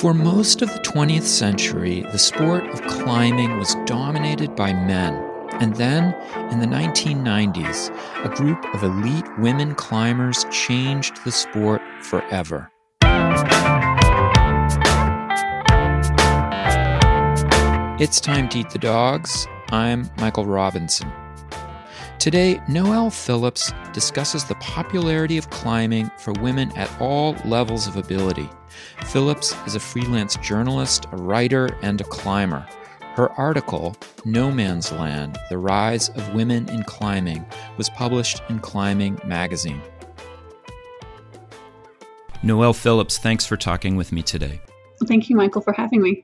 [0.00, 5.12] For most of the 20th century, the sport of climbing was dominated by men.
[5.60, 6.14] And then,
[6.50, 7.94] in the 1990s,
[8.24, 12.70] a group of elite women climbers changed the sport forever.
[18.00, 19.46] It's time to eat the dogs.
[19.70, 21.12] I'm Michael Robinson.
[22.20, 28.46] Today, Noelle Phillips discusses the popularity of climbing for women at all levels of ability.
[29.06, 32.68] Phillips is a freelance journalist, a writer, and a climber.
[33.14, 33.96] Her article,
[34.26, 37.42] No Man's Land The Rise of Women in Climbing,
[37.78, 39.80] was published in Climbing magazine.
[42.42, 44.60] Noelle Phillips, thanks for talking with me today.
[45.06, 46.22] Thank you, Michael, for having me.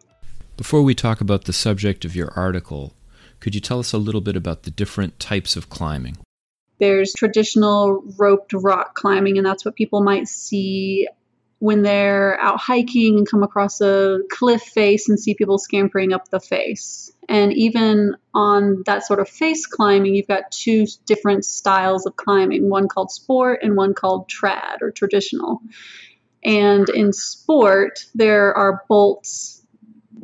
[0.58, 2.92] Before we talk about the subject of your article,
[3.40, 6.16] could you tell us a little bit about the different types of climbing?
[6.78, 11.08] There's traditional roped rock climbing, and that's what people might see
[11.58, 16.28] when they're out hiking and come across a cliff face and see people scampering up
[16.28, 17.10] the face.
[17.28, 22.68] And even on that sort of face climbing, you've got two different styles of climbing
[22.68, 25.62] one called sport and one called trad or traditional.
[26.44, 29.55] And in sport, there are bolts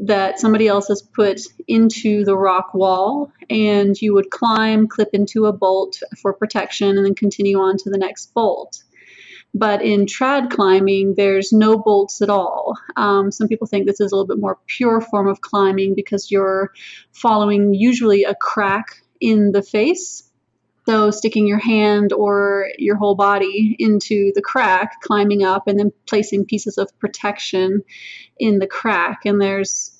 [0.00, 5.46] that somebody else has put into the rock wall, and you would climb, clip into
[5.46, 8.82] a bolt for protection, and then continue on to the next bolt.
[9.54, 12.74] But in trad climbing, there's no bolts at all.
[12.96, 16.30] Um, some people think this is a little bit more pure form of climbing because
[16.30, 16.72] you're
[17.12, 20.24] following usually a crack in the face.
[20.86, 25.92] So, sticking your hand or your whole body into the crack, climbing up, and then
[26.08, 27.82] placing pieces of protection
[28.38, 29.20] in the crack.
[29.24, 29.96] And there's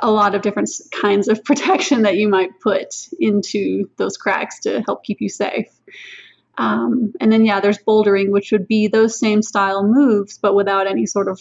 [0.00, 4.82] a lot of different kinds of protection that you might put into those cracks to
[4.82, 5.68] help keep you safe.
[6.56, 10.86] Um, and then, yeah, there's bouldering, which would be those same style moves, but without
[10.86, 11.40] any sort of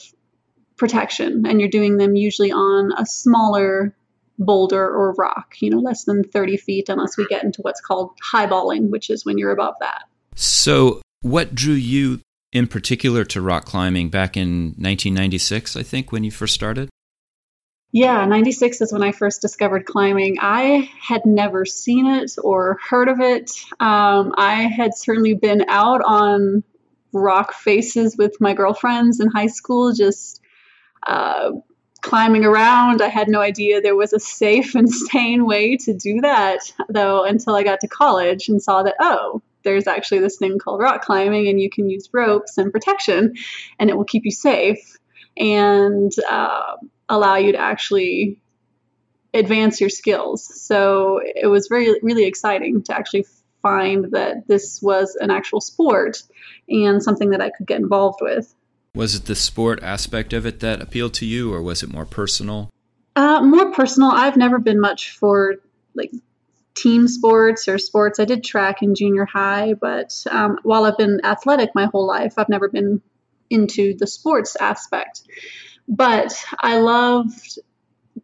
[0.78, 1.46] protection.
[1.46, 3.96] And you're doing them usually on a smaller
[4.40, 8.12] boulder or rock, you know, less than 30 feet, unless we get into what's called
[8.34, 10.04] highballing, which is when you're above that.
[10.36, 12.22] So, what drew you
[12.52, 16.90] in particular to rock climbing back in 1996, I think, when you first started?
[17.92, 20.38] Yeah, 96 is when I first discovered climbing.
[20.42, 23.52] I had never seen it or heard of it.
[23.80, 26.64] Um, I had certainly been out on
[27.12, 30.42] rock faces with my girlfriends in high school, just
[31.06, 31.52] uh,
[32.04, 33.02] climbing around.
[33.02, 36.60] I had no idea there was a safe and sane way to do that,
[36.90, 40.82] though, until I got to college and saw that, oh, there's actually this thing called
[40.82, 43.34] rock climbing, and you can use ropes and protection,
[43.80, 44.98] and it will keep you safe.
[45.36, 46.76] And uh,
[47.10, 48.38] allow you to actually
[49.34, 50.62] advance your skills.
[50.62, 53.26] So it was very, really exciting to actually
[53.62, 56.22] find that this was an actual sport
[56.70, 58.54] and something that I could get involved with.
[58.96, 62.06] Was it the sport aspect of it that appealed to you, or was it more
[62.06, 62.70] personal?
[63.16, 64.12] Uh, more personal.
[64.12, 65.56] I've never been much for
[65.96, 66.12] like
[66.76, 68.20] team sports or sports.
[68.20, 72.36] I did track in junior high, but um, while I've been athletic my whole life,
[72.38, 73.02] I've never been
[73.50, 75.22] into the sports aspect.
[75.88, 77.58] But I loved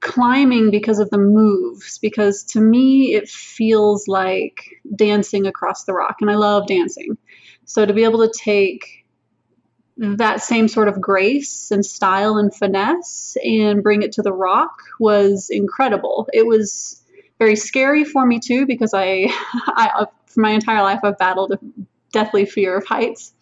[0.01, 6.17] climbing because of the moves, because to me it feels like dancing across the rock,
[6.21, 7.17] and I love dancing.
[7.65, 8.98] So to be able to take
[9.99, 14.81] that same sort of grace and style and finesse and bring it to the rock
[14.97, 16.29] was incredible.
[16.31, 17.03] It was
[17.37, 19.27] very scary for me too because I,
[19.67, 21.59] I for my entire life I've battled a
[22.13, 23.33] deathly fear of heights.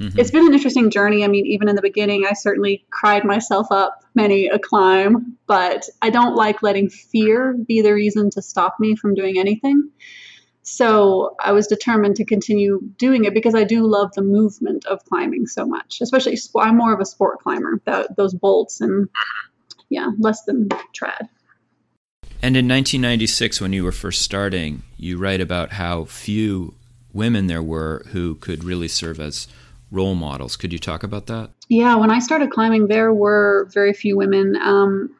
[0.00, 0.18] Mm-hmm.
[0.18, 1.22] It's been an interesting journey.
[1.22, 5.88] I mean, even in the beginning, I certainly cried myself up many a climb, but
[6.02, 9.90] I don't like letting fear be the reason to stop me from doing anything.
[10.64, 15.04] So I was determined to continue doing it because I do love the movement of
[15.04, 15.98] climbing so much.
[16.00, 17.80] Especially, I'm more of a sport climber.
[17.84, 19.08] That, those bolts and
[19.90, 21.28] yeah, less than trad.
[22.42, 26.74] And in 1996, when you were first starting, you write about how few
[27.12, 29.46] women there were who could really serve as
[29.90, 30.56] role models.
[30.56, 31.50] Could you talk about that?
[31.68, 34.56] Yeah, when I started climbing, there were very few women.
[34.56, 35.14] Um,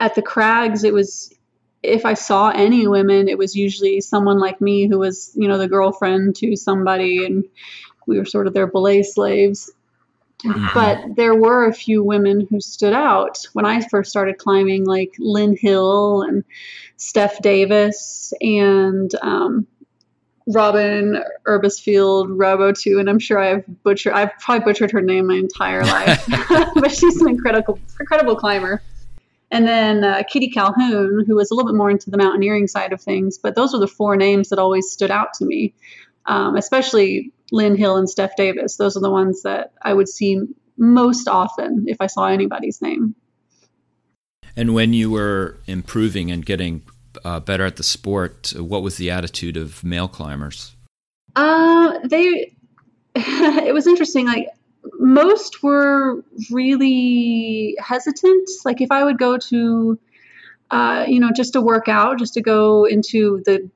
[0.00, 1.32] at the crags, it was
[1.84, 5.58] if I saw any women, it was usually someone like me who was, you know,
[5.58, 7.44] the girlfriend to somebody, and
[8.06, 9.70] we were sort of their belay slaves.
[10.44, 10.66] Mm-hmm.
[10.74, 15.14] But there were a few women who stood out when I first started climbing, like
[15.18, 16.44] Lynn Hill and
[16.96, 19.66] Steph Davis, and um,
[20.46, 25.36] Robin Erbesfield Robo too, and I'm sure I've butchered I've probably butchered her name my
[25.36, 26.26] entire life,
[26.74, 28.82] but she's an incredible incredible climber.
[29.54, 32.92] And then uh, Kitty Calhoun, who was a little bit more into the mountaineering side
[32.92, 35.72] of things, but those were the four names that always stood out to me,
[36.26, 38.78] um, especially Lynn Hill and Steph Davis.
[38.78, 40.40] Those are the ones that I would see
[40.76, 43.14] most often if I saw anybody's name.
[44.56, 46.82] And when you were improving and getting
[47.24, 50.74] uh, better at the sport, what was the attitude of male climbers?
[51.36, 52.56] Uh, they.
[53.14, 54.26] it was interesting.
[54.26, 54.48] Like
[55.04, 58.48] most were really hesitant.
[58.64, 59.98] Like if I would go to,
[60.70, 63.70] uh, you know, just to work out, just to go into the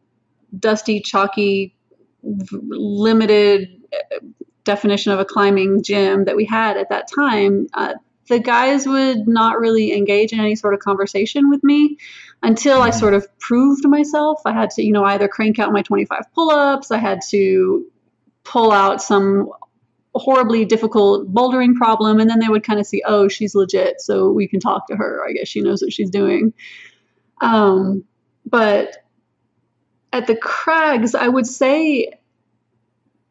[0.58, 1.74] dusty, chalky,
[2.22, 4.18] limited uh,
[4.64, 7.94] definition of a climbing gym that we had at that time, uh,
[8.28, 11.98] the guys would not really engage in any sort of conversation with me
[12.42, 14.42] until I sort of proved myself.
[14.44, 17.86] I had to, you know, either crank out my 25 pull ups, I had to
[18.44, 19.50] pull out some
[20.18, 24.30] horribly difficult bouldering problem, and then they would kind of see, oh, she's legit, so
[24.30, 25.22] we can talk to her.
[25.26, 26.52] I guess she knows what she's doing.
[27.40, 28.04] Um,
[28.44, 28.96] but
[30.12, 32.12] at the crags, I would say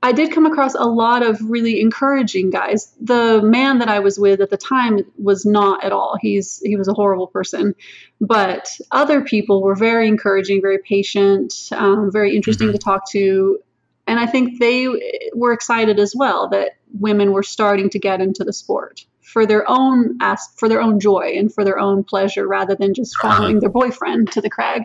[0.02, 2.94] I did come across a lot of really encouraging guys.
[3.02, 6.18] The man that I was with at the time was not at all.
[6.22, 7.74] He's he was a horrible person,
[8.22, 12.78] but other people were very encouraging, very patient, um, very interesting mm-hmm.
[12.78, 13.60] to talk to,
[14.06, 14.88] and I think they
[15.34, 19.70] were excited as well that women were starting to get into the sport for their
[19.70, 23.36] own ask for their own joy and for their own pleasure rather than just uh-huh.
[23.36, 24.84] following their boyfriend to the crag.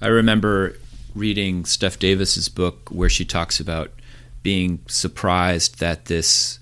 [0.00, 0.76] I remember
[1.14, 3.92] reading Steph Davis's book where she talks about
[4.42, 6.58] being surprised that this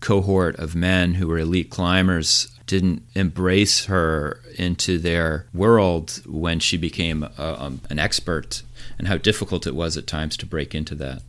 [0.00, 6.76] cohort of men who were elite climbers didn't embrace her into their world when she
[6.76, 8.62] became a, um, an expert
[8.98, 11.22] and how difficult it was at times to break into that.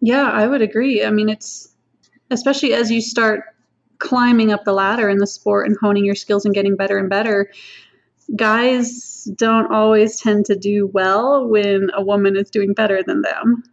[0.00, 1.04] Yeah, I would agree.
[1.04, 1.68] I mean, it's
[2.30, 3.44] especially as you start
[3.98, 7.10] climbing up the ladder in the sport and honing your skills and getting better and
[7.10, 7.50] better,
[8.34, 13.64] guys don't always tend to do well when a woman is doing better than them,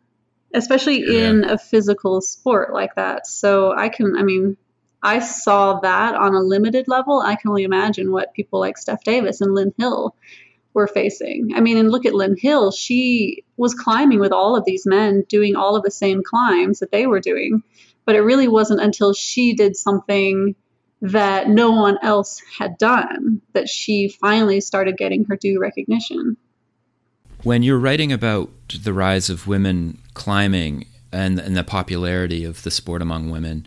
[0.54, 1.30] especially yeah.
[1.30, 3.28] in a physical sport like that.
[3.28, 4.58] So I can, I mean,
[5.04, 7.22] I saw that on a limited level.
[7.22, 10.16] I can only imagine what people like Steph Davis and Lynn Hill
[10.76, 11.54] were facing.
[11.56, 12.72] I mean, and look at Lynn Hill.
[12.72, 16.92] She was climbing with all of these men, doing all of the same climbs that
[16.92, 17.64] they were doing.
[18.04, 20.54] But it really wasn't until she did something
[21.02, 26.38] that no one else had done that she finally started getting her due recognition.
[27.44, 28.52] When you're writing about
[28.82, 33.66] the rise of women climbing and, and the popularity of the sport among women,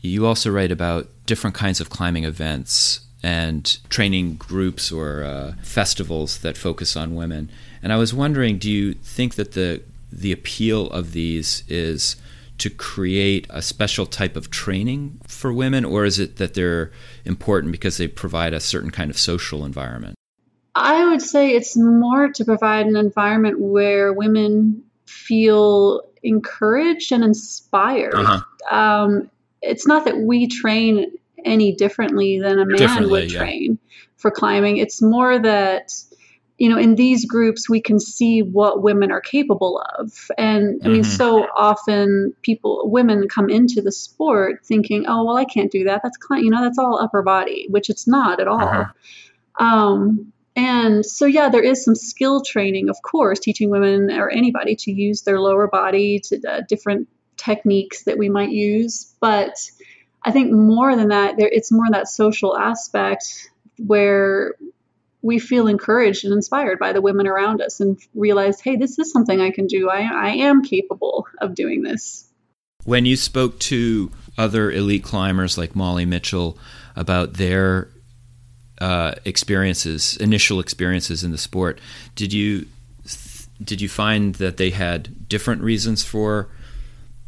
[0.00, 6.38] you also write about different kinds of climbing events and training groups or uh, festivals
[6.38, 7.50] that focus on women.
[7.82, 9.82] And I was wondering, do you think that the
[10.12, 12.16] the appeal of these is
[12.58, 16.90] to create a special type of training for women, or is it that they're
[17.24, 20.14] important because they provide a certain kind of social environment?
[20.74, 28.14] I would say it's more to provide an environment where women feel encouraged and inspired.
[28.14, 28.76] Uh-huh.
[28.76, 29.30] Um,
[29.62, 31.12] it's not that we train
[31.44, 33.96] any differently than a man would train yeah.
[34.16, 34.76] for climbing.
[34.78, 35.92] It's more that
[36.60, 40.12] you know, in these groups, we can see what women are capable of.
[40.36, 41.10] And I mean, mm-hmm.
[41.10, 46.02] so often people, women come into the sport thinking, oh, well, I can't do that.
[46.02, 48.60] That's, you know, that's all upper body, which it's not at all.
[48.60, 49.64] Uh-huh.
[49.64, 54.76] Um, and so, yeah, there is some skill training, of course, teaching women or anybody
[54.80, 59.14] to use their lower body to uh, different techniques that we might use.
[59.18, 59.54] But
[60.22, 64.54] I think more than that, there, it's more that social aspect where
[65.22, 69.12] we feel encouraged and inspired by the women around us and realize, hey, this is
[69.12, 69.90] something I can do.
[69.90, 72.26] I, I am capable of doing this.
[72.84, 76.56] When you spoke to other elite climbers like Molly Mitchell
[76.96, 77.90] about their
[78.80, 81.80] uh, experiences, initial experiences in the sport,
[82.14, 82.66] did you
[83.62, 86.48] did you find that they had different reasons for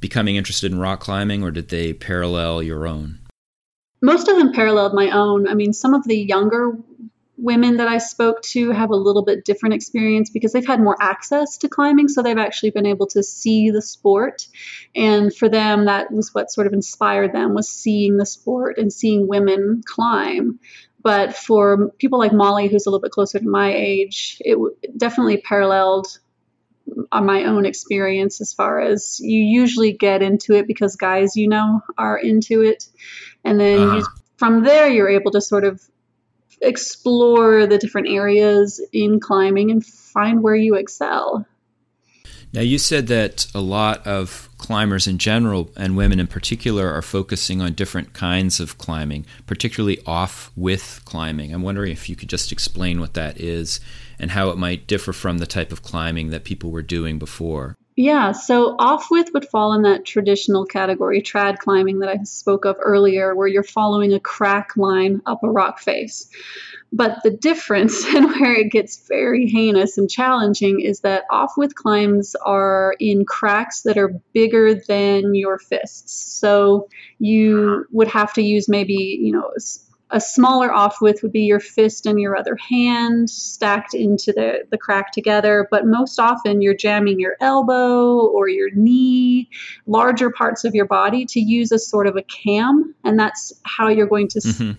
[0.03, 3.21] becoming interested in rock climbing, or did they parallel your own?
[4.03, 5.49] Most of them paralleled my own.
[5.49, 6.77] I mean, some of the younger
[7.39, 10.97] women that I spoke to have a little bit different experience because they've had more
[11.01, 12.09] access to climbing.
[12.09, 14.47] So they've actually been able to see the sport.
[14.95, 18.93] And for them, that was what sort of inspired them was seeing the sport and
[18.93, 20.61] seeing women climb.
[21.03, 24.59] But for people like Molly, who's a little bit closer to my age, it
[24.97, 26.07] definitely paralleled
[27.11, 31.49] on my own experience as far as you usually get into it because guys you
[31.49, 32.87] know are into it
[33.45, 33.97] and then uh-huh.
[33.99, 35.81] you, from there you're able to sort of
[36.63, 41.47] explore the different areas in climbing and find where you excel.
[42.55, 47.01] Now, you said that a lot of climbers in general, and women in particular, are
[47.01, 51.55] focusing on different kinds of climbing, particularly off width climbing.
[51.55, 53.81] I'm wondering if you could just explain what that is
[54.19, 57.75] and how it might differ from the type of climbing that people were doing before.
[57.97, 62.67] Yeah, so off width would fall in that traditional category, trad climbing that I spoke
[62.67, 66.29] of earlier, where you're following a crack line up a rock face.
[66.93, 71.75] But the difference and where it gets very heinous and challenging is that off width
[71.75, 76.39] climbs are in cracks that are bigger than your fists.
[76.39, 79.51] So you would have to use maybe, you know,
[80.13, 84.65] a smaller off width would be your fist and your other hand stacked into the,
[84.71, 89.49] the crack together, but most often you're jamming your elbow or your knee,
[89.87, 93.89] larger parts of your body to use as sort of a cam, and that's how
[93.89, 94.73] you're going to mm-hmm.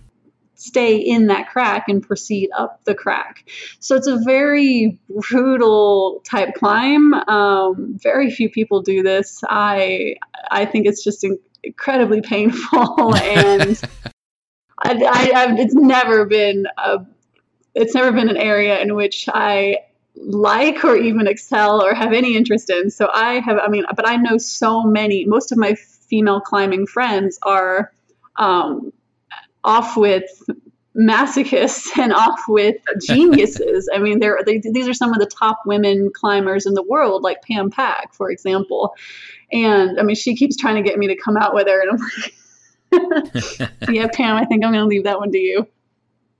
[0.63, 3.49] Stay in that crack and proceed up the crack.
[3.79, 7.13] So it's a very brutal type climb.
[7.13, 9.43] Um, very few people do this.
[9.47, 10.15] I
[10.49, 11.25] I think it's just
[11.63, 13.81] incredibly painful and
[14.83, 17.05] I, I, it's never been a,
[17.73, 19.77] it's never been an area in which I
[20.15, 22.89] like or even excel or have any interest in.
[22.89, 25.25] So I have, I mean, but I know so many.
[25.25, 27.91] Most of my female climbing friends are
[28.35, 28.91] um,
[29.63, 30.43] off width
[30.95, 33.89] masochists and off width geniuses.
[33.93, 37.23] I mean, they're, they, these are some of the top women climbers in the world,
[37.23, 38.95] like Pam Pack, for example.
[39.51, 41.91] And I mean, she keeps trying to get me to come out with her, and
[41.91, 45.67] I'm like, yeah, Pam, I think I'm going to leave that one to you.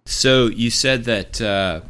[0.05, 1.81] So you said that uh,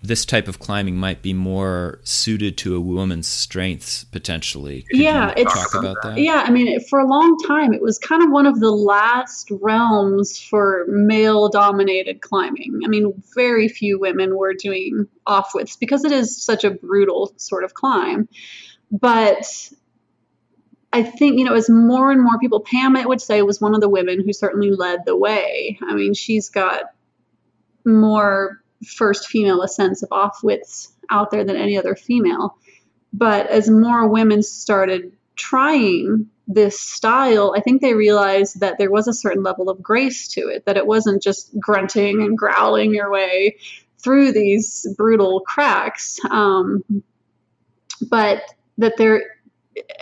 [0.00, 4.82] this type of climbing might be more suited to a woman's strengths potentially.
[4.82, 6.18] Could yeah, it's talk about that.
[6.18, 9.50] Yeah, I mean, for a long time, it was kind of one of the last
[9.50, 12.82] realms for male-dominated climbing.
[12.84, 17.32] I mean, very few women were doing off widths because it is such a brutal
[17.36, 18.28] sort of climb.
[18.92, 19.70] But
[20.92, 23.74] I think, you know, as more and more people, Pam, I would say, was one
[23.74, 25.78] of the women who certainly led the way.
[25.82, 26.84] I mean, she's got
[27.84, 32.56] more first female ascents of off widths out there than any other female.
[33.12, 39.08] But as more women started trying this style, I think they realized that there was
[39.08, 43.10] a certain level of grace to it, that it wasn't just grunting and growling your
[43.10, 43.56] way
[44.02, 46.82] through these brutal cracks, um,
[48.00, 48.42] but
[48.78, 49.22] that there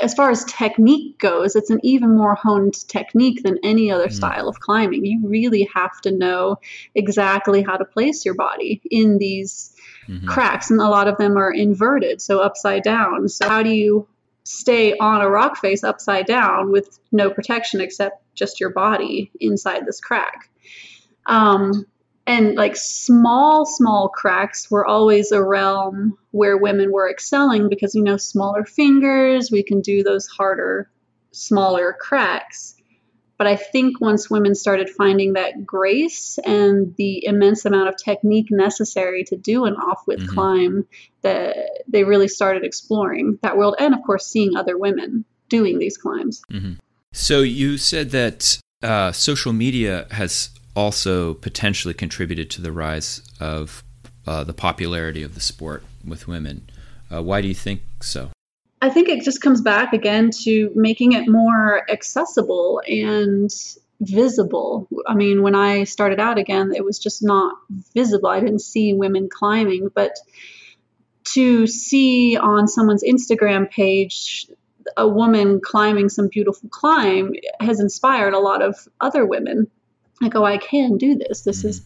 [0.00, 4.12] as far as technique goes, it's an even more honed technique than any other mm.
[4.12, 5.04] style of climbing.
[5.04, 6.59] You really have to know
[6.95, 9.75] exactly how to place your body in these
[10.09, 10.26] mm-hmm.
[10.26, 13.28] cracks, and a lot of them are inverted, so upside down.
[13.28, 14.09] So, how do you
[14.45, 19.87] stay on a rock face upside down with no protection except just your body inside
[19.87, 20.49] this crack?
[21.26, 21.87] Um,
[22.26, 28.02] and like small small cracks were always a realm where women were excelling because you
[28.02, 30.90] know smaller fingers we can do those harder
[31.33, 32.75] smaller cracks
[33.38, 38.49] but i think once women started finding that grace and the immense amount of technique
[38.50, 40.35] necessary to do an off width mm-hmm.
[40.35, 40.87] climb
[41.23, 41.56] that
[41.88, 46.42] they really started exploring that world and of course seeing other women doing these climbs
[46.50, 46.73] mm-hmm.
[47.12, 53.83] so you said that uh, social media has also potentially contributed to the rise of
[54.26, 56.68] uh, the popularity of the sport with women.
[57.12, 58.30] Uh, why do you think so?
[58.83, 63.50] I think it just comes back again to making it more accessible and
[64.00, 64.87] visible.
[65.06, 67.56] I mean, when I started out again, it was just not
[67.95, 68.28] visible.
[68.28, 70.12] I didn't see women climbing, but
[71.33, 74.47] to see on someone's Instagram page
[74.97, 79.68] a woman climbing some beautiful climb has inspired a lot of other women
[80.23, 81.42] I go, I can do this.
[81.42, 81.82] This is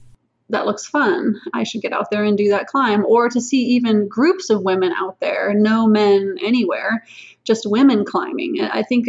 [0.50, 1.40] that looks fun.
[1.54, 3.04] I should get out there and do that climb.
[3.06, 7.04] Or to see even groups of women out there, no men anywhere,
[7.44, 8.60] just women climbing.
[8.60, 9.06] I think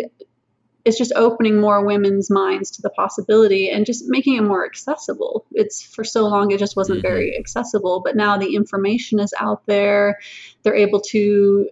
[0.86, 5.46] it's just opening more women's minds to the possibility and just making it more accessible.
[5.52, 7.08] It's for so long it just wasn't mm-hmm.
[7.08, 10.20] very accessible, but now the information is out there.
[10.64, 11.70] They're able to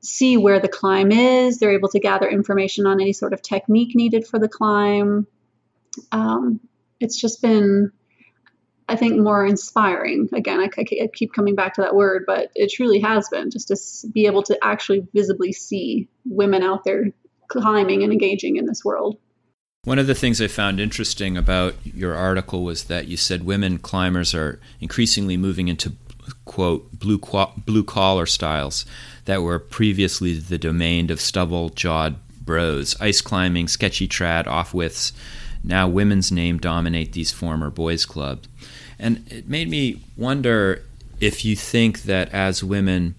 [0.00, 1.58] see where the climb is.
[1.58, 5.26] They're able to gather information on any sort of technique needed for the climb
[6.12, 6.60] um,
[7.00, 7.92] it's just been
[8.88, 10.28] I think more inspiring.
[10.34, 13.68] Again, I, I, keep coming back to that word, but it truly has been just
[13.68, 17.06] to be able to actually visibly see women out there
[17.48, 19.18] climbing and engaging in this world.
[19.84, 23.78] One of the things I found interesting about your article was that you said women
[23.78, 25.92] climbers are increasingly moving into
[26.46, 27.18] quote blue
[27.66, 28.86] blue collar styles
[29.26, 35.12] that were previously the domain of stubble jawed bros, ice climbing, sketchy trad, off widths
[35.64, 38.48] now women's name dominate these former boys' clubs.
[38.98, 40.84] And it made me wonder
[41.20, 43.14] if you think that as women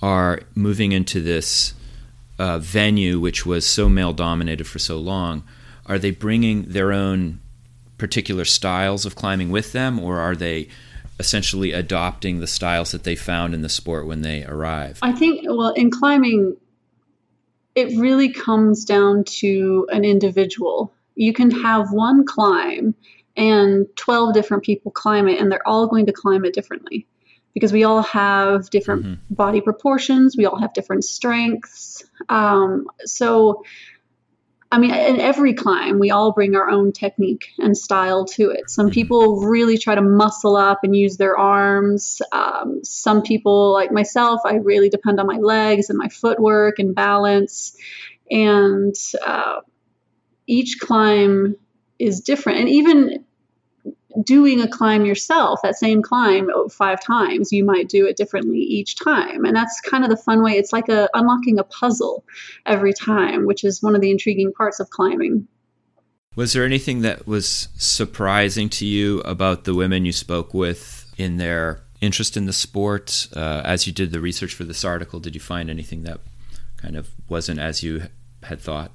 [0.00, 1.74] are moving into this
[2.38, 5.44] uh, venue, which was so male dominated for so long,
[5.86, 7.40] are they bringing their own
[7.98, 10.68] particular styles of climbing with them, or are they
[11.18, 14.98] essentially adopting the styles that they found in the sport when they arrive?
[15.02, 16.56] I think, well, in climbing,
[17.74, 22.94] it really comes down to an individual you can have one climb
[23.36, 27.06] and 12 different people climb it, and they're all going to climb it differently
[27.54, 29.34] because we all have different mm-hmm.
[29.34, 32.04] body proportions, we all have different strengths.
[32.28, 33.64] Um, so,
[34.70, 38.70] I mean, in every climb, we all bring our own technique and style to it.
[38.70, 38.94] Some mm-hmm.
[38.94, 42.22] people really try to muscle up and use their arms.
[42.32, 46.94] Um, some people, like myself, I really depend on my legs and my footwork and
[46.94, 47.76] balance.
[48.30, 49.60] And uh,
[50.46, 51.56] each climb
[51.98, 52.60] is different.
[52.60, 53.24] And even
[54.22, 58.96] doing a climb yourself, that same climb five times, you might do it differently each
[58.96, 59.44] time.
[59.44, 60.52] And that's kind of the fun way.
[60.52, 62.24] It's like a unlocking a puzzle
[62.66, 65.46] every time, which is one of the intriguing parts of climbing.
[66.34, 71.36] Was there anything that was surprising to you about the women you spoke with in
[71.36, 73.28] their interest in the sport?
[73.36, 76.20] Uh, as you did the research for this article, did you find anything that
[76.78, 78.04] kind of wasn't as you
[78.42, 78.92] had thought?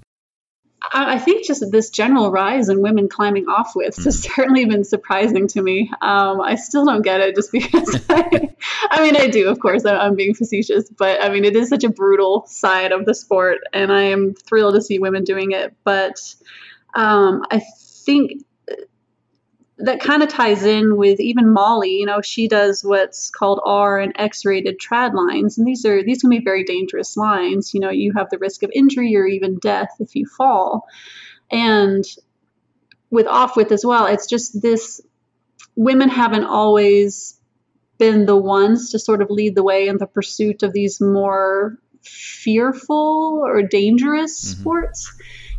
[0.81, 4.36] I think just this general rise in women climbing Offwidths has mm.
[4.36, 5.91] certainly been surprising to me.
[6.01, 8.50] Um, I still don't get it just because I,
[8.89, 11.84] I mean, I do, of course, I'm being facetious, but I mean, it is such
[11.84, 15.75] a brutal side of the sport, and I am thrilled to see women doing it.
[15.84, 16.19] But
[16.93, 17.62] um, I
[18.05, 18.43] think
[19.79, 21.98] that kind of ties in with even Molly.
[21.98, 26.03] You know, she does what's called R and X rated trad lines, and these are
[26.03, 27.74] these can be very dangerous lines.
[27.74, 30.86] You know, you have the risk of injury or even death if you fall.
[31.51, 32.03] And
[33.10, 35.01] with off width as well, it's just this
[35.75, 37.39] women haven't always
[37.98, 41.77] been the ones to sort of lead the way in the pursuit of these more
[42.03, 44.62] fearful or dangerous mm-hmm.
[44.62, 45.13] sports.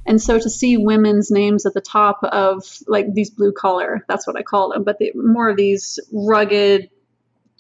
[0.09, 4.27] And so to see women's names at the top of like these blue collar, that's
[4.27, 6.89] what I call them, but the, more of these rugged,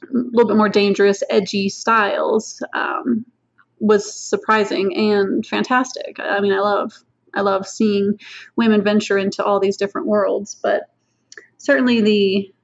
[0.03, 3.27] a little bit more dangerous, edgy styles um,
[3.79, 6.19] was surprising and fantastic.
[6.19, 6.95] I mean, I love
[7.35, 8.19] I love seeing
[8.57, 10.85] women venture into all these different worlds, but
[11.59, 12.55] certainly the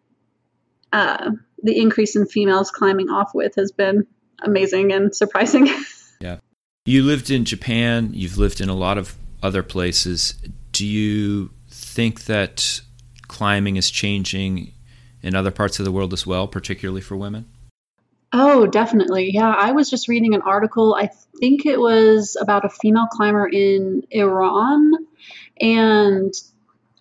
[0.94, 4.07] uh, the increase in females climbing off width has been
[4.42, 5.68] amazing and surprising.
[6.20, 6.38] yeah.
[6.87, 10.35] You lived in Japan, you've lived in a lot of other places.
[10.72, 12.80] Do you think that
[13.28, 14.72] climbing is changing
[15.22, 17.46] in other parts of the world as well, particularly for women?
[18.33, 19.30] Oh, definitely.
[19.33, 20.96] Yeah, I was just reading an article.
[20.96, 24.92] I think it was about a female climber in Iran.
[25.61, 26.35] And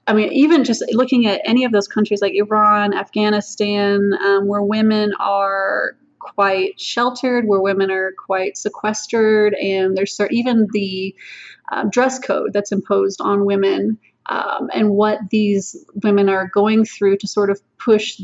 [0.05, 4.61] I mean, even just looking at any of those countries like Iran, Afghanistan, um, where
[4.61, 5.95] women are
[6.35, 11.15] quite sheltered, where women are quite sequestered, and there's even the
[11.71, 17.17] uh, dress code that's imposed on women um, and what these women are going through
[17.17, 18.21] to sort of push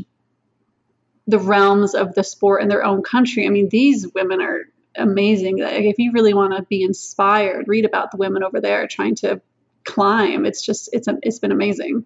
[1.26, 3.46] the realms of the sport in their own country.
[3.46, 4.62] I mean, these women are
[4.96, 5.58] amazing.
[5.58, 9.40] If you really want to be inspired, read about the women over there trying to
[9.84, 10.46] climb.
[10.46, 12.04] It's just it's it's been amazing.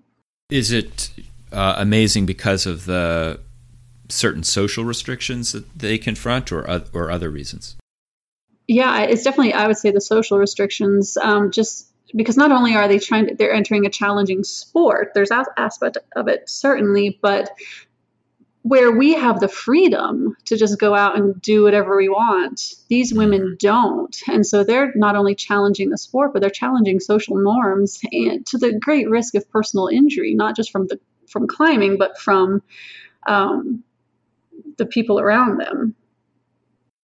[0.51, 1.11] Is it
[1.53, 3.40] uh, amazing because of the
[4.09, 7.77] certain social restrictions that they confront, or or other reasons?
[8.67, 11.17] Yeah, it's definitely I would say the social restrictions.
[11.17, 15.12] Um, just because not only are they trying to, they're entering a challenging sport.
[15.14, 17.51] There's that aspect of it certainly, but
[18.62, 23.12] where we have the freedom to just go out and do whatever we want, these
[23.12, 24.17] women don't.
[24.27, 28.57] And so they're not only challenging the sport, but they're challenging social norms and to
[28.57, 32.62] the great risk of personal injury, not just from the from climbing, but from
[33.27, 33.85] um,
[34.77, 35.95] the people around them.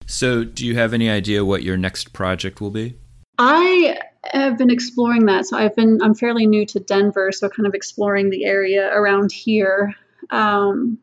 [0.07, 2.99] So, do you have any idea what your next project will be?
[3.39, 3.99] I
[4.33, 5.47] have been exploring that.
[5.47, 9.31] So, I've been I'm fairly new to Denver, so kind of exploring the area around
[9.33, 9.95] here.
[10.31, 10.99] Um,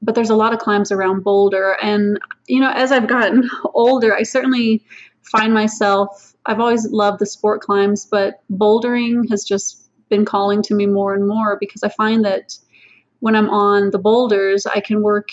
[0.00, 4.14] but there's a lot of climbs around Boulder, and you know, as I've gotten older,
[4.14, 4.84] I certainly
[5.22, 6.34] find myself.
[6.44, 11.14] I've always loved the sport climbs, but bouldering has just been calling to me more
[11.14, 12.56] and more because I find that
[13.20, 15.28] when I'm on the boulders, I can work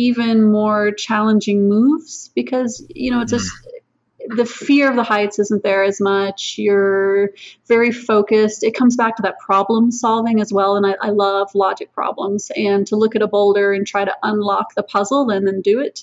[0.00, 4.36] even more challenging moves because you know it's just mm.
[4.36, 6.54] the fear of the heights isn't there as much.
[6.56, 7.32] You're
[7.68, 8.64] very focused.
[8.64, 12.50] It comes back to that problem solving as well and I, I, love logic problems.
[12.56, 15.80] And to look at a boulder and try to unlock the puzzle and then do
[15.80, 16.02] it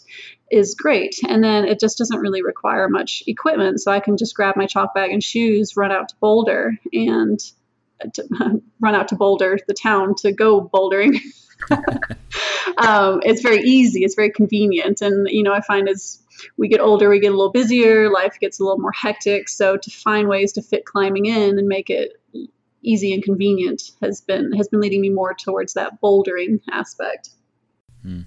[0.52, 1.16] is great.
[1.28, 4.68] And then it just doesn't really require much equipment so i can just grab my
[4.68, 7.40] chalk bag and shoes run out to boulder and
[8.14, 8.24] to,
[8.80, 11.20] run out to boulder the town to go bouldering
[12.78, 14.04] um, it's very easy.
[14.04, 15.02] It's very convenient.
[15.02, 16.22] And, you know, I find as
[16.58, 19.50] we get older, we get a little busier, life gets a little more hectic.
[19.50, 22.14] So to find ways to fit climbing in and make it
[22.84, 27.32] easy and convenient has been has been leading me more towards that bouldering aspect.
[28.02, 28.22] Hmm.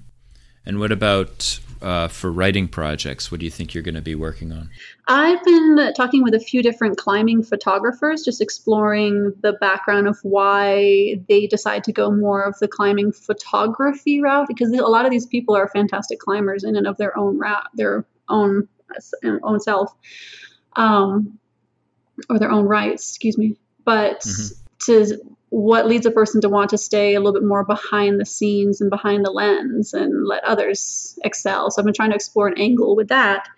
[0.66, 3.30] And what about uh, for writing projects?
[3.30, 4.70] What do you think you're going to be working on?
[5.08, 11.20] I've been talking with a few different climbing photographers, just exploring the background of why
[11.28, 14.46] they decide to go more of the climbing photography route.
[14.48, 17.68] Because a lot of these people are fantastic climbers in and of their own route,
[17.74, 18.68] their own
[19.42, 19.94] own self,
[20.76, 21.38] um,
[22.28, 23.08] or their own rights.
[23.08, 23.56] Excuse me.
[23.84, 24.54] But mm-hmm.
[24.86, 28.24] to what leads a person to want to stay a little bit more behind the
[28.24, 31.70] scenes and behind the lens and let others excel.
[31.70, 33.48] So I've been trying to explore an angle with that.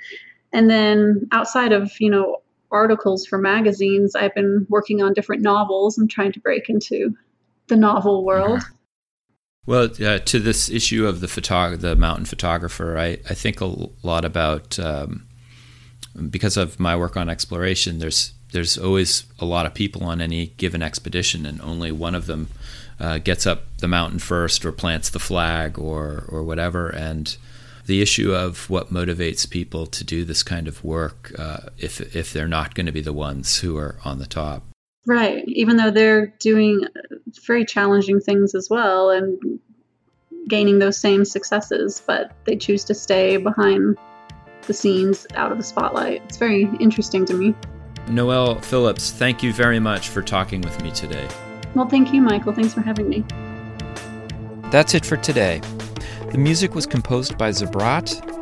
[0.53, 5.99] And then outside of, you know, articles for magazines, I've been working on different novels
[5.99, 7.15] and trying to break into
[7.69, 8.61] the novel world.
[8.61, 8.75] Uh-huh.
[9.65, 13.67] Well, uh, to this issue of the photog- the mountain photographer, I, I think a
[14.03, 15.29] lot about um,
[16.31, 17.99] because of my work on exploration.
[17.99, 22.27] There's there's always a lot of people on any given expedition, and only one of
[22.27, 22.49] them
[23.01, 26.89] uh, gets up the mountain first, or plants the flag, or or whatever.
[26.89, 27.37] And
[27.87, 32.33] the issue of what motivates people to do this kind of work, uh, if if
[32.33, 34.63] they're not going to be the ones who are on the top.
[35.05, 35.43] Right.
[35.49, 36.85] Even though they're doing
[37.45, 39.59] very challenging things as well, and
[40.49, 43.97] gaining those same successes, but they choose to stay behind
[44.67, 46.23] the scenes out of the spotlight.
[46.25, 47.55] It's very interesting to me.
[48.09, 51.29] Noelle Phillips, thank you very much for talking with me today.
[51.75, 52.53] Well, thank you, Michael.
[52.53, 53.25] Thanks for having me.
[54.71, 55.61] That's it for today.
[56.31, 58.42] The music was composed by Zabrat